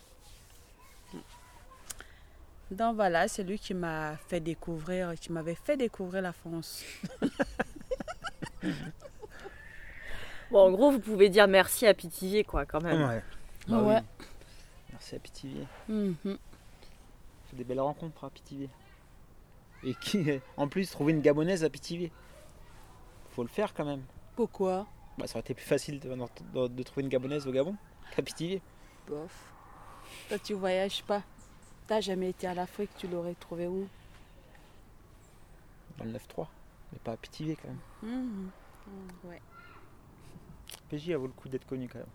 Donc 2.70 2.96
voilà, 2.96 3.28
c'est 3.28 3.44
lui 3.44 3.58
qui 3.58 3.74
m'a 3.74 4.16
fait 4.28 4.40
découvrir, 4.40 5.14
qui 5.14 5.30
m'avait 5.32 5.54
fait 5.54 5.76
découvrir 5.76 6.22
la 6.22 6.32
France. 6.32 6.82
Bon 10.50 10.60
en 10.60 10.70
gros 10.70 10.90
vous 10.92 11.00
pouvez 11.00 11.28
dire 11.28 11.48
merci 11.48 11.86
à 11.86 11.94
Pithiviers 11.94 12.44
quoi 12.44 12.66
quand 12.66 12.80
même. 12.82 13.02
Ouais. 13.08 13.22
Ah 13.70 13.82
ouais. 13.82 14.00
Merci 14.92 15.16
à 15.16 15.18
Pithiviers. 15.18 15.66
Mhm. 15.88 16.16
fait 16.24 17.56
des 17.56 17.64
belles 17.64 17.80
rencontres 17.80 18.24
à 18.24 18.30
Pithiviers. 18.30 18.70
Et 19.84 19.94
qui, 19.94 20.24
en 20.56 20.68
plus, 20.68 20.90
trouver 20.90 21.12
une 21.12 21.20
gabonaise 21.20 21.62
à 21.64 21.68
Pithiviers. 21.70 22.10
Faut 23.30 23.42
le 23.42 23.48
faire 23.48 23.74
quand 23.74 23.84
même. 23.84 24.02
Pourquoi? 24.34 24.86
Bah, 25.18 25.26
ça 25.26 25.34
aurait 25.34 25.40
été 25.40 25.54
plus 25.54 25.64
facile 25.66 26.00
de, 26.00 26.08
de- 26.54 26.66
de 26.68 26.82
trouver 26.82 27.02
une 27.02 27.08
gabonaise 27.08 27.46
au 27.46 27.52
Gabon 27.52 27.76
qu'à 28.14 28.22
Pithiviers. 28.22 28.62
Bof. 29.06 29.52
Toi, 30.28 30.38
tu 30.38 30.54
voyages 30.54 31.02
pas. 31.04 31.22
T'as 31.86 32.00
jamais 32.00 32.30
été 32.30 32.46
à 32.46 32.54
l'Afrique, 32.54 32.90
tu 32.96 33.06
l'aurais 33.06 33.34
trouvé 33.34 33.68
où? 33.68 33.86
Dans 35.98 36.04
le 36.04 36.12
9-3. 36.12 36.46
Mais 36.92 36.98
pas 36.98 37.12
à 37.12 37.16
Pithiviers 37.16 37.56
quand 37.56 37.68
même. 37.68 38.50
Ouais. 39.24 39.40
PJ 40.88 41.10
a 41.10 41.18
vaut 41.18 41.26
le 41.26 41.32
coup 41.32 41.48
d'être 41.48 41.66
connu 41.66 41.88
quand 41.88 41.98
même. 41.98 42.06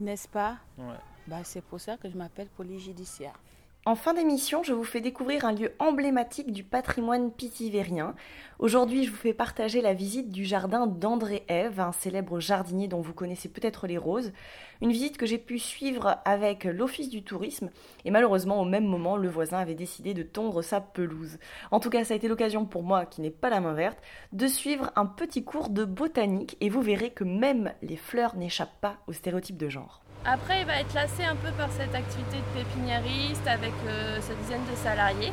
N'est-ce 0.00 0.28
pas? 0.28 0.58
Ouais. 0.78 0.96
bah, 1.26 1.42
C'est 1.44 1.62
pour 1.62 1.80
ça 1.80 1.96
que 1.96 2.08
je 2.10 2.16
m'appelle 2.16 2.48
polygédiciaire. 2.48 3.38
En 3.86 3.96
fin 3.96 4.14
d'émission, 4.14 4.62
je 4.62 4.72
vous 4.72 4.82
fais 4.82 5.02
découvrir 5.02 5.44
un 5.44 5.52
lieu 5.52 5.72
emblématique 5.78 6.52
du 6.52 6.64
patrimoine 6.64 7.30
pitivérien. 7.30 8.14
Aujourd'hui, 8.58 9.04
je 9.04 9.10
vous 9.10 9.16
fais 9.18 9.34
partager 9.34 9.82
la 9.82 9.92
visite 9.92 10.30
du 10.30 10.46
jardin 10.46 10.86
d'André 10.86 11.44
Ève, 11.48 11.80
un 11.80 11.92
célèbre 11.92 12.40
jardinier 12.40 12.88
dont 12.88 13.02
vous 13.02 13.12
connaissez 13.12 13.50
peut-être 13.50 13.86
les 13.86 13.98
roses. 13.98 14.32
Une 14.80 14.90
visite 14.90 15.18
que 15.18 15.26
j'ai 15.26 15.36
pu 15.36 15.58
suivre 15.58 16.16
avec 16.24 16.64
l'Office 16.64 17.10
du 17.10 17.22
tourisme 17.22 17.68
et 18.06 18.10
malheureusement 18.10 18.58
au 18.58 18.64
même 18.64 18.86
moment, 18.86 19.18
le 19.18 19.28
voisin 19.28 19.58
avait 19.58 19.74
décidé 19.74 20.14
de 20.14 20.22
tondre 20.22 20.62
sa 20.62 20.80
pelouse. 20.80 21.38
En 21.70 21.78
tout 21.78 21.90
cas, 21.90 22.04
ça 22.04 22.14
a 22.14 22.16
été 22.16 22.26
l'occasion 22.26 22.64
pour 22.64 22.84
moi, 22.84 23.04
qui 23.04 23.20
n'ai 23.20 23.30
pas 23.30 23.50
la 23.50 23.60
main 23.60 23.74
verte, 23.74 23.98
de 24.32 24.46
suivre 24.46 24.92
un 24.96 25.04
petit 25.04 25.44
cours 25.44 25.68
de 25.68 25.84
botanique 25.84 26.56
et 26.62 26.70
vous 26.70 26.80
verrez 26.80 27.10
que 27.10 27.24
même 27.24 27.74
les 27.82 27.98
fleurs 27.98 28.34
n'échappent 28.34 28.80
pas 28.80 28.96
aux 29.08 29.12
stéréotypes 29.12 29.58
de 29.58 29.68
genre. 29.68 30.03
Après, 30.26 30.60
il 30.60 30.66
va 30.66 30.80
être 30.80 30.94
lassé 30.94 31.22
un 31.22 31.36
peu 31.36 31.50
par 31.52 31.68
cette 31.70 31.94
activité 31.94 32.38
de 32.38 32.58
pépiniériste 32.58 33.46
avec 33.46 33.74
euh, 33.86 34.18
sa 34.22 34.32
dizaine 34.34 34.64
de 34.70 34.74
salariés 34.74 35.32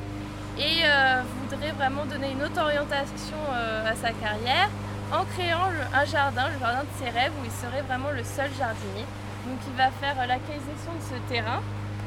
et 0.58 0.84
euh, 0.84 1.22
voudrait 1.40 1.72
vraiment 1.72 2.06
donner 2.06 2.32
une 2.32 2.44
autre 2.44 2.62
orientation 2.62 3.40
euh, 3.54 3.90
à 3.90 3.96
sa 3.96 4.12
carrière 4.12 4.70
en 5.14 5.24
créant 5.24 5.72
un 5.94 6.06
jardin, 6.06 6.50
le 6.54 6.60
jardin 6.60 6.84
de 6.84 7.04
ses 7.04 7.10
rêves, 7.10 7.32
où 7.42 7.46
il 7.46 7.52
serait 7.52 7.82
vraiment 7.84 8.12
le 8.12 8.24
seul 8.24 8.50
jardinier. 8.58 9.06
Donc 9.48 9.60
il 9.68 9.76
va 9.78 9.92
faire 9.92 10.16
euh, 10.20 10.26
l'acquisition 10.26 10.92
de 10.92 11.04
ce 11.04 11.16
terrain 11.32 11.62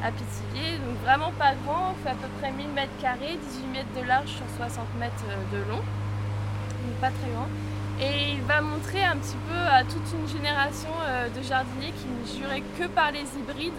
à 0.04 0.10
Pithiviers, 0.12 0.76
donc 0.78 1.00
vraiment 1.02 1.32
pas 1.38 1.54
grand, 1.64 1.94
fait 2.04 2.10
à 2.10 2.14
peu 2.14 2.28
près 2.38 2.52
1000 2.52 2.68
mètres 2.68 2.96
carrés, 3.00 3.38
18 3.40 3.66
mètres 3.72 3.94
de 3.96 4.06
large 4.06 4.28
sur 4.28 4.44
60 4.58 4.84
mètres 5.00 5.24
de 5.52 5.58
long, 5.70 5.80
donc 5.80 6.94
pas 7.00 7.08
très 7.08 7.30
grand. 7.32 7.48
Et 8.00 8.32
il 8.32 8.42
va 8.42 8.60
montrer 8.60 9.04
un 9.04 9.16
petit 9.16 9.36
peu 9.48 9.56
à 9.70 9.84
toute 9.84 10.02
une 10.12 10.28
génération 10.28 10.90
euh, 11.06 11.28
de 11.28 11.42
jardiniers 11.42 11.92
qui 11.92 12.06
ne 12.08 12.40
juraient 12.42 12.62
que 12.78 12.86
par 12.88 13.12
les 13.12 13.20
hybrides 13.38 13.72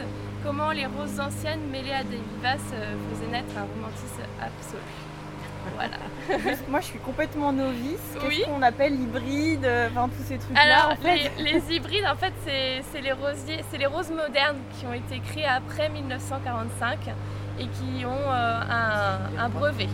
comment 0.44 0.72
les 0.72 0.86
roses 0.86 1.20
anciennes 1.20 1.68
mêlées 1.72 1.92
à 1.94 2.04
des 2.04 2.18
vivaces 2.36 2.60
euh, 2.74 2.96
faisaient 3.10 3.28
naître 3.32 3.52
un 3.58 3.64
romantisme 3.64 4.22
absolu. 4.40 4.82
Voilà. 5.76 5.98
Moi, 6.70 6.80
je 6.82 6.86
suis 6.86 7.00
complètement 7.00 7.52
novice. 7.52 7.98
Qu'est-ce 8.14 8.28
Oui. 8.28 8.44
qu'on 8.46 8.62
appelle 8.62 8.94
hybride 8.94 9.66
euh, 9.66 9.90
Enfin, 9.92 10.08
tous 10.16 10.24
ces 10.24 10.38
trucs-là. 10.38 10.62
Alors, 10.62 10.92
en 10.92 10.96
fait. 11.02 11.32
les, 11.40 11.54
les 11.54 11.76
hybrides, 11.76 12.06
en 12.06 12.16
fait, 12.16 12.32
c'est 12.46 12.84
c'est 12.94 13.02
les 13.02 13.12
rosiers, 13.14 13.66
c'est 13.72 13.80
les 13.80 13.88
roses 13.88 14.12
modernes 14.12 14.60
qui 14.78 14.86
ont 14.86 14.94
été 14.94 15.20
créées 15.22 15.48
après 15.48 15.90
1945 15.90 17.00
et 17.60 17.64
qui 17.68 18.06
ont 18.06 18.12
euh, 18.12 18.62
un, 18.70 19.44
un 19.44 19.50
brevet. 19.50 19.90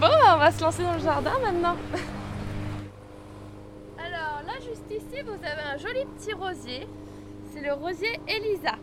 Bon, 0.00 0.06
on 0.32 0.36
va 0.38 0.50
se 0.50 0.62
lancer 0.62 0.82
dans 0.82 0.94
le 0.94 1.00
jardin 1.00 1.32
maintenant. 1.44 1.76
Alors 3.98 4.42
là, 4.46 4.52
juste 4.66 4.90
vous 5.22 5.44
avez 5.44 5.62
un 5.74 5.76
joli 5.76 6.04
petit 6.16 6.32
rosier. 6.32 6.86
C'est 7.52 7.60
le 7.60 7.72
rosier 7.72 8.20
Elisa. 8.26 8.76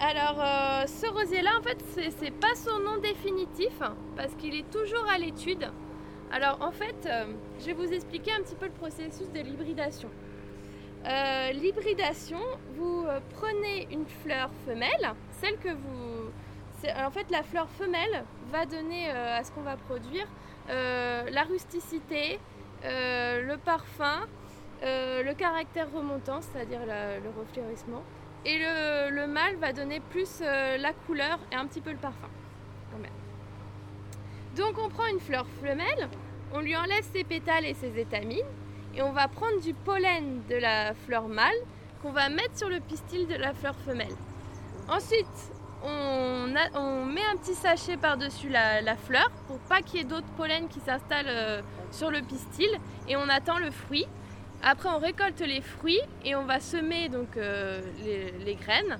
Alors, 0.00 0.36
euh, 0.38 0.86
ce 0.86 1.06
rosier-là, 1.06 1.52
en 1.58 1.62
fait, 1.62 1.78
c'est 2.18 2.32
pas 2.32 2.54
son 2.56 2.78
nom 2.80 2.98
définitif 2.98 3.78
parce 4.16 4.34
qu'il 4.34 4.54
est 4.54 4.70
toujours 4.70 5.06
à 5.08 5.18
l'étude. 5.18 5.66
Alors, 6.32 6.58
en 6.60 6.72
fait, 6.72 7.06
euh, 7.06 7.26
je 7.60 7.66
vais 7.66 7.72
vous 7.72 7.92
expliquer 7.92 8.32
un 8.32 8.42
petit 8.42 8.56
peu 8.56 8.66
le 8.66 8.72
processus 8.72 9.30
de 9.30 9.40
l'hybridation. 9.40 10.10
Euh, 11.06 11.52
l'hybridation, 11.52 12.40
vous 12.76 13.06
prenez 13.34 13.86
une 13.90 14.06
fleur 14.06 14.50
femelle, 14.66 15.14
celle 15.40 15.58
que 15.58 15.70
vous. 15.70 16.30
En 16.98 17.10
fait, 17.10 17.30
la 17.30 17.42
fleur 17.42 17.68
femelle 17.70 18.24
va 18.52 18.66
donner 18.66 19.08
à 19.10 19.42
ce 19.42 19.52
qu'on 19.52 19.62
va 19.62 19.76
produire 19.76 20.26
la 20.68 21.42
rusticité, 21.44 22.38
le 22.82 23.56
parfum, 23.56 24.26
euh, 24.84 25.22
le 25.22 25.34
caractère 25.34 25.90
remontant, 25.92 26.40
c'est-à-dire 26.40 26.80
le 26.86 27.30
refleurissement. 27.40 28.02
Et 28.44 28.58
le, 28.58 29.10
le 29.10 29.26
mâle 29.26 29.56
va 29.56 29.72
donner 29.72 30.00
plus 30.00 30.40
euh, 30.42 30.76
la 30.76 30.92
couleur 30.92 31.38
et 31.50 31.54
un 31.54 31.66
petit 31.66 31.80
peu 31.80 31.90
le 31.90 31.96
parfum. 31.96 32.28
Donc 34.56 34.78
on 34.78 34.88
prend 34.88 35.06
une 35.06 35.18
fleur 35.18 35.46
femelle, 35.60 36.08
on 36.52 36.60
lui 36.60 36.76
enlève 36.76 37.02
ses 37.12 37.24
pétales 37.24 37.64
et 37.64 37.74
ses 37.74 37.98
étamines, 37.98 38.46
et 38.94 39.02
on 39.02 39.10
va 39.10 39.26
prendre 39.26 39.60
du 39.60 39.74
pollen 39.74 40.42
de 40.48 40.54
la 40.54 40.94
fleur 40.94 41.26
mâle 41.26 41.56
qu'on 42.00 42.12
va 42.12 42.28
mettre 42.28 42.56
sur 42.56 42.68
le 42.68 42.78
pistil 42.78 43.26
de 43.26 43.34
la 43.34 43.52
fleur 43.52 43.74
femelle. 43.84 44.14
Ensuite, 44.88 45.26
on, 45.82 47.04
met 47.04 47.20
un 47.32 47.36
petit 47.36 47.54
sachet 47.54 47.96
par-dessus 47.96 48.48
la, 48.48 48.80
la 48.80 48.96
fleur 48.96 49.28
pour 49.48 49.58
pas 49.58 49.82
qu'il 49.82 49.98
y 49.98 50.02
ait 50.02 50.06
d'autres 50.06 50.30
pollen 50.36 50.68
qui 50.68 50.78
s'installent 50.78 51.26
euh, 51.26 51.62
sur 51.90 52.12
le 52.12 52.20
pistil, 52.22 52.70
et 53.08 53.16
on 53.16 53.28
attend 53.28 53.58
le 53.58 53.72
fruit. 53.72 54.06
Après, 54.66 54.88
on 54.88 54.98
récolte 54.98 55.40
les 55.40 55.60
fruits 55.60 56.00
et 56.24 56.34
on 56.34 56.44
va 56.44 56.58
semer 56.58 57.10
donc 57.10 57.36
euh, 57.36 57.82
les, 58.02 58.54
graines. 58.54 58.98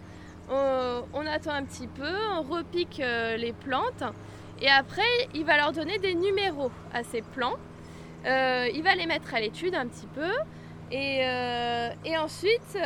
On, 0.50 1.26
attend 1.26 1.52
un 1.52 1.64
petit 1.64 1.86
peu, 1.86 2.12
on 2.36 2.42
repique 2.42 3.00
euh, 3.00 3.38
les 3.38 3.54
plantes 3.54 4.04
et 4.60 4.68
après, 4.68 5.02
il 5.34 5.46
va 5.46 5.56
leur 5.56 5.72
donner 5.72 5.98
des 5.98 6.14
numéros 6.14 6.70
à 6.92 7.02
ces 7.02 7.22
plants. 7.22 7.54
Euh, 8.26 8.68
il 8.74 8.82
va 8.82 8.94
les 8.94 9.06
mettre 9.06 9.34
à 9.34 9.40
l'étude 9.40 9.74
un 9.74 9.86
petit 9.86 10.06
peu 10.14 10.30
et, 10.92 11.24
ensuite, 12.18 12.78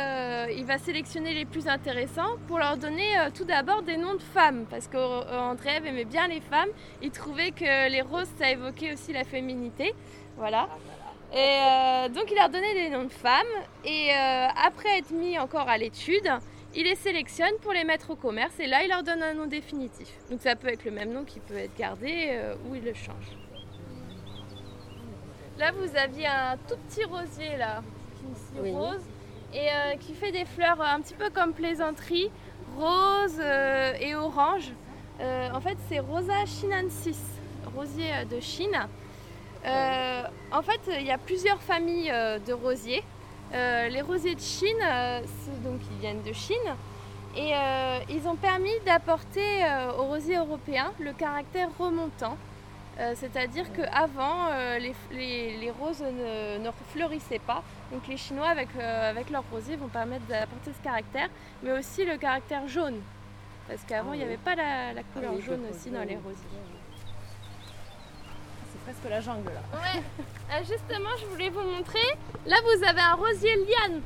il 0.55 0.65
va 0.65 0.77
sélectionner 0.77 1.33
les 1.33 1.45
plus 1.45 1.67
intéressants 1.67 2.37
pour 2.47 2.59
leur 2.59 2.77
donner 2.77 3.09
tout 3.35 3.43
d'abord 3.43 3.83
des 3.83 3.97
noms 3.97 4.15
de 4.15 4.21
femmes 4.21 4.65
parce 4.69 4.87
qu'André 4.87 5.75
aimait 5.85 6.05
bien 6.05 6.27
les 6.27 6.39
femmes. 6.39 6.69
Il 7.01 7.11
trouvait 7.11 7.51
que 7.51 7.89
les 7.89 8.01
roses, 8.01 8.31
ça 8.39 8.49
évoquait 8.49 8.93
aussi 8.93 9.11
la 9.11 9.25
féminité. 9.25 9.93
Voilà. 10.37 10.69
Et 11.31 11.37
euh, 11.37 12.09
donc 12.09 12.31
il 12.31 12.35
leur 12.35 12.49
donnait 12.49 12.73
des 12.73 12.89
noms 12.89 13.03
de 13.03 13.11
femmes 13.11 13.45
et 13.85 14.09
euh, 14.11 14.47
après 14.65 14.97
être 14.97 15.11
mis 15.11 15.37
encore 15.37 15.69
à 15.69 15.77
l'étude, 15.77 16.27
il 16.75 16.85
les 16.85 16.95
sélectionne 16.95 17.53
pour 17.61 17.71
les 17.71 17.83
mettre 17.83 18.09
au 18.09 18.15
commerce 18.15 18.59
et 18.59 18.65
là 18.65 18.83
il 18.83 18.89
leur 18.89 19.03
donne 19.03 19.21
un 19.21 19.35
nom 19.35 19.45
définitif. 19.45 20.07
Donc 20.31 20.41
ça 20.41 20.55
peut 20.55 20.69
être 20.69 20.85
le 20.85 20.91
même 20.91 21.13
nom 21.13 21.25
qui 21.25 21.39
peut 21.39 21.57
être 21.57 21.75
gardé 21.77 22.29
euh, 22.31 22.55
ou 22.67 22.75
il 22.75 22.83
le 22.83 22.95
change. 22.95 23.37
Là 25.59 25.71
vous 25.71 25.95
aviez 25.95 26.25
un 26.25 26.57
tout 26.67 26.77
petit 26.87 27.03
rosier 27.03 27.57
là, 27.57 27.83
qui 28.15 28.71
rose 28.71 29.03
et 29.53 29.67
qui 29.99 30.13
fait 30.13 30.31
des 30.31 30.45
fleurs 30.45 30.81
un 30.81 31.01
petit 31.01 31.15
peu 31.15 31.29
comme 31.29 31.53
plaisanterie, 31.53 32.31
rose 32.77 33.39
et 33.99 34.15
orange. 34.15 34.71
En 35.19 35.59
fait 35.59 35.77
c'est 35.89 35.99
Rosa 35.99 36.45
chinensis, 36.45 37.19
rosier 37.75 38.25
de 38.31 38.39
Chine. 38.39 38.87
Euh, 39.69 40.23
en 40.51 40.61
fait, 40.61 40.79
il 40.99 41.05
y 41.05 41.11
a 41.11 41.17
plusieurs 41.17 41.61
familles 41.61 42.09
euh, 42.11 42.39
de 42.39 42.53
rosiers. 42.53 43.03
Euh, 43.53 43.87
les 43.89 44.01
rosiers 44.01 44.35
de 44.35 44.39
Chine, 44.41 44.77
donc 45.63 45.79
ils 45.91 45.99
viennent 45.99 46.21
de 46.21 46.33
Chine, 46.33 46.55
et 47.35 47.53
euh, 47.55 47.99
ils 48.09 48.27
ont 48.27 48.35
permis 48.35 48.73
d'apporter 48.85 49.63
aux 49.97 50.03
rosiers 50.05 50.37
européens 50.37 50.91
le 50.99 51.13
caractère 51.13 51.69
remontant. 51.77 52.37
C'est-à-dire 53.15 53.71
qu'avant, 53.71 54.49
les, 54.77 54.93
les- 55.11 55.55
les 55.57 55.71
roses 55.71 56.01
ne, 56.01 56.57
ne 56.57 56.69
fleurissaient 56.91 57.39
pas. 57.39 57.63
Donc 57.93 58.05
les 58.09 58.17
Chinois, 58.17 58.49
avec, 58.49 58.67
avec 58.77 59.29
leurs 59.29 59.45
rosiers, 59.53 59.77
vont 59.77 59.87
permettre 59.87 60.25
d'apporter 60.25 60.71
ce 60.77 60.83
caractère, 60.83 61.29
mais 61.63 61.71
aussi 61.71 62.03
le 62.03 62.17
caractère 62.17 62.67
jaune. 62.67 62.99
Parce 63.69 63.81
qu'avant, 63.87 64.11
il 64.11 64.17
n'y 64.19 64.25
avait 64.25 64.35
pas 64.35 64.53
la, 64.55 64.91
la 64.93 65.03
couleur 65.13 65.31
jaune 65.45 65.61
aussi 65.71 65.89
dans 65.91 66.03
les 66.03 66.15
rosiers. 66.17 66.59
Presque 68.89 69.09
la 69.11 69.21
jungle 69.21 69.51
là. 69.53 69.61
Ouais, 69.79 70.01
Euh, 70.51 70.63
justement, 70.63 71.09
je 71.19 71.25
voulais 71.27 71.49
vous 71.49 71.61
montrer. 71.61 72.17
Là, 72.47 72.55
vous 72.63 72.83
avez 72.83 73.01
un 73.01 73.13
rosier 73.13 73.55
liane, 73.55 74.01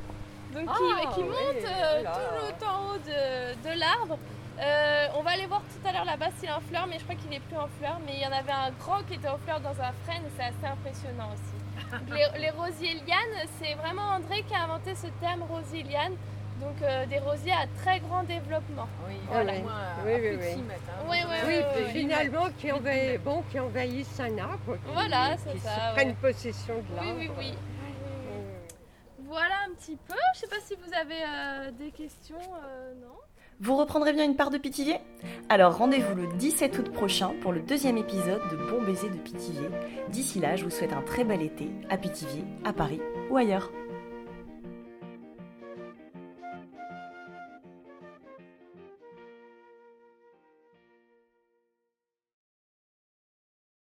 donc 0.52 0.64
qui, 0.76 0.84
Ah, 1.02 1.10
qui 1.14 1.20
oui, 1.22 1.28
monte 1.28 1.64
euh, 1.64 2.00
voilà. 2.02 2.12
tout 2.12 2.64
le 2.64 2.66
en 2.66 2.90
haut 2.90 2.98
de, 2.98 3.68
de 3.74 3.78
l'arbre. 3.80 4.18
Euh, 4.60 5.06
on 5.16 5.22
va 5.22 5.30
aller 5.30 5.46
voir 5.46 5.62
tout 5.62 5.88
à 5.88 5.92
l'heure 5.92 6.04
là-bas 6.04 6.26
s'il 6.38 6.50
est 6.50 6.52
en 6.52 6.60
fleurs, 6.60 6.86
mais 6.86 6.98
je 6.98 7.04
crois 7.04 7.14
qu'il 7.14 7.30
n'est 7.30 7.40
plus 7.40 7.56
en 7.56 7.66
fleurs. 7.78 7.98
Mais 8.04 8.12
il 8.16 8.20
y 8.22 8.26
en 8.26 8.32
avait 8.32 8.52
un 8.52 8.70
grand 8.78 9.02
qui 9.04 9.14
était 9.14 9.28
en 9.28 9.38
fleurs 9.38 9.60
dans 9.60 9.70
un 9.80 9.92
frêne 10.04 10.22
et 10.26 10.32
c'est 10.36 10.44
assez 10.44 10.66
impressionnant 10.70 11.30
aussi. 11.32 12.12
Les, 12.12 12.40
les 12.42 12.50
rosiers 12.50 12.94
lianes, 13.06 13.48
c'est 13.58 13.72
vraiment 13.76 14.02
André 14.16 14.42
qui 14.42 14.54
a 14.54 14.64
inventé 14.64 14.94
ce 14.94 15.06
terme 15.18 15.44
rosier 15.44 15.82
liane. 15.84 16.12
Donc 16.64 16.82
euh, 16.82 17.06
des 17.06 17.18
rosiers 17.18 17.52
à 17.52 17.66
très 17.82 18.00
grand 18.00 18.22
développement. 18.24 18.88
Oui, 19.06 19.14
Voilà. 19.30 19.52
oui, 19.52 19.60
oui, 20.06 20.12
oui, 20.22 20.38
oui. 20.40 20.62
Oui, 21.10 21.16
oui, 21.28 21.36
Oui, 21.46 21.54
oui, 21.58 21.82
oui. 21.86 21.90
finalement, 21.92 22.48
qui, 22.58 22.68
envahit- 22.72 23.18
bon, 23.22 23.42
qui 23.50 23.60
envahissent 23.60 24.18
un 24.20 24.38
arbre, 24.38 24.74
qui, 24.76 24.92
Voilà, 24.94 25.36
c'est 25.36 25.52
qui 25.52 25.60
ça, 25.60 25.68
se 25.70 25.74
ouais. 25.76 25.92
prennent 25.94 26.14
possession 26.16 26.74
de 26.74 26.80
Oui, 26.80 26.96
l'arbre. 26.96 27.18
oui, 27.18 27.30
oui. 27.38 27.54
Voilà 29.26 29.54
un 29.68 29.74
petit 29.74 29.96
peu. 30.08 30.14
Je 30.34 30.40
sais 30.40 30.46
pas 30.46 30.60
si 30.64 30.74
vous 30.74 30.94
avez 30.94 31.22
euh, 31.22 31.70
des 31.72 31.90
questions. 31.90 32.36
euh, 32.38 32.94
non? 33.00 33.12
Vous 33.60 33.76
reprendrez 33.76 34.12
bien 34.12 34.24
une 34.24 34.36
part 34.36 34.50
de 34.50 34.58
Pithiviers 34.58 34.98
Alors 35.48 35.76
rendez-vous 35.78 36.14
le 36.14 36.26
17 36.38 36.76
août 36.78 36.92
prochain 36.92 37.32
pour 37.40 37.52
le 37.52 37.60
deuxième 37.60 37.96
épisode 37.96 38.42
de 38.50 38.56
Bon 38.56 38.82
baiser 38.82 39.08
de 39.08 39.16
Pithiviers. 39.16 39.70
D'ici 40.08 40.40
là, 40.40 40.56
je 40.56 40.64
vous 40.64 40.70
souhaite 40.70 40.92
un 40.92 41.02
très 41.02 41.24
bel 41.24 41.40
été 41.42 41.68
à 41.88 41.96
Pithiviers, 41.96 42.44
à 42.64 42.72
Paris 42.72 43.00
ou 43.30 43.36
ailleurs. 43.36 43.70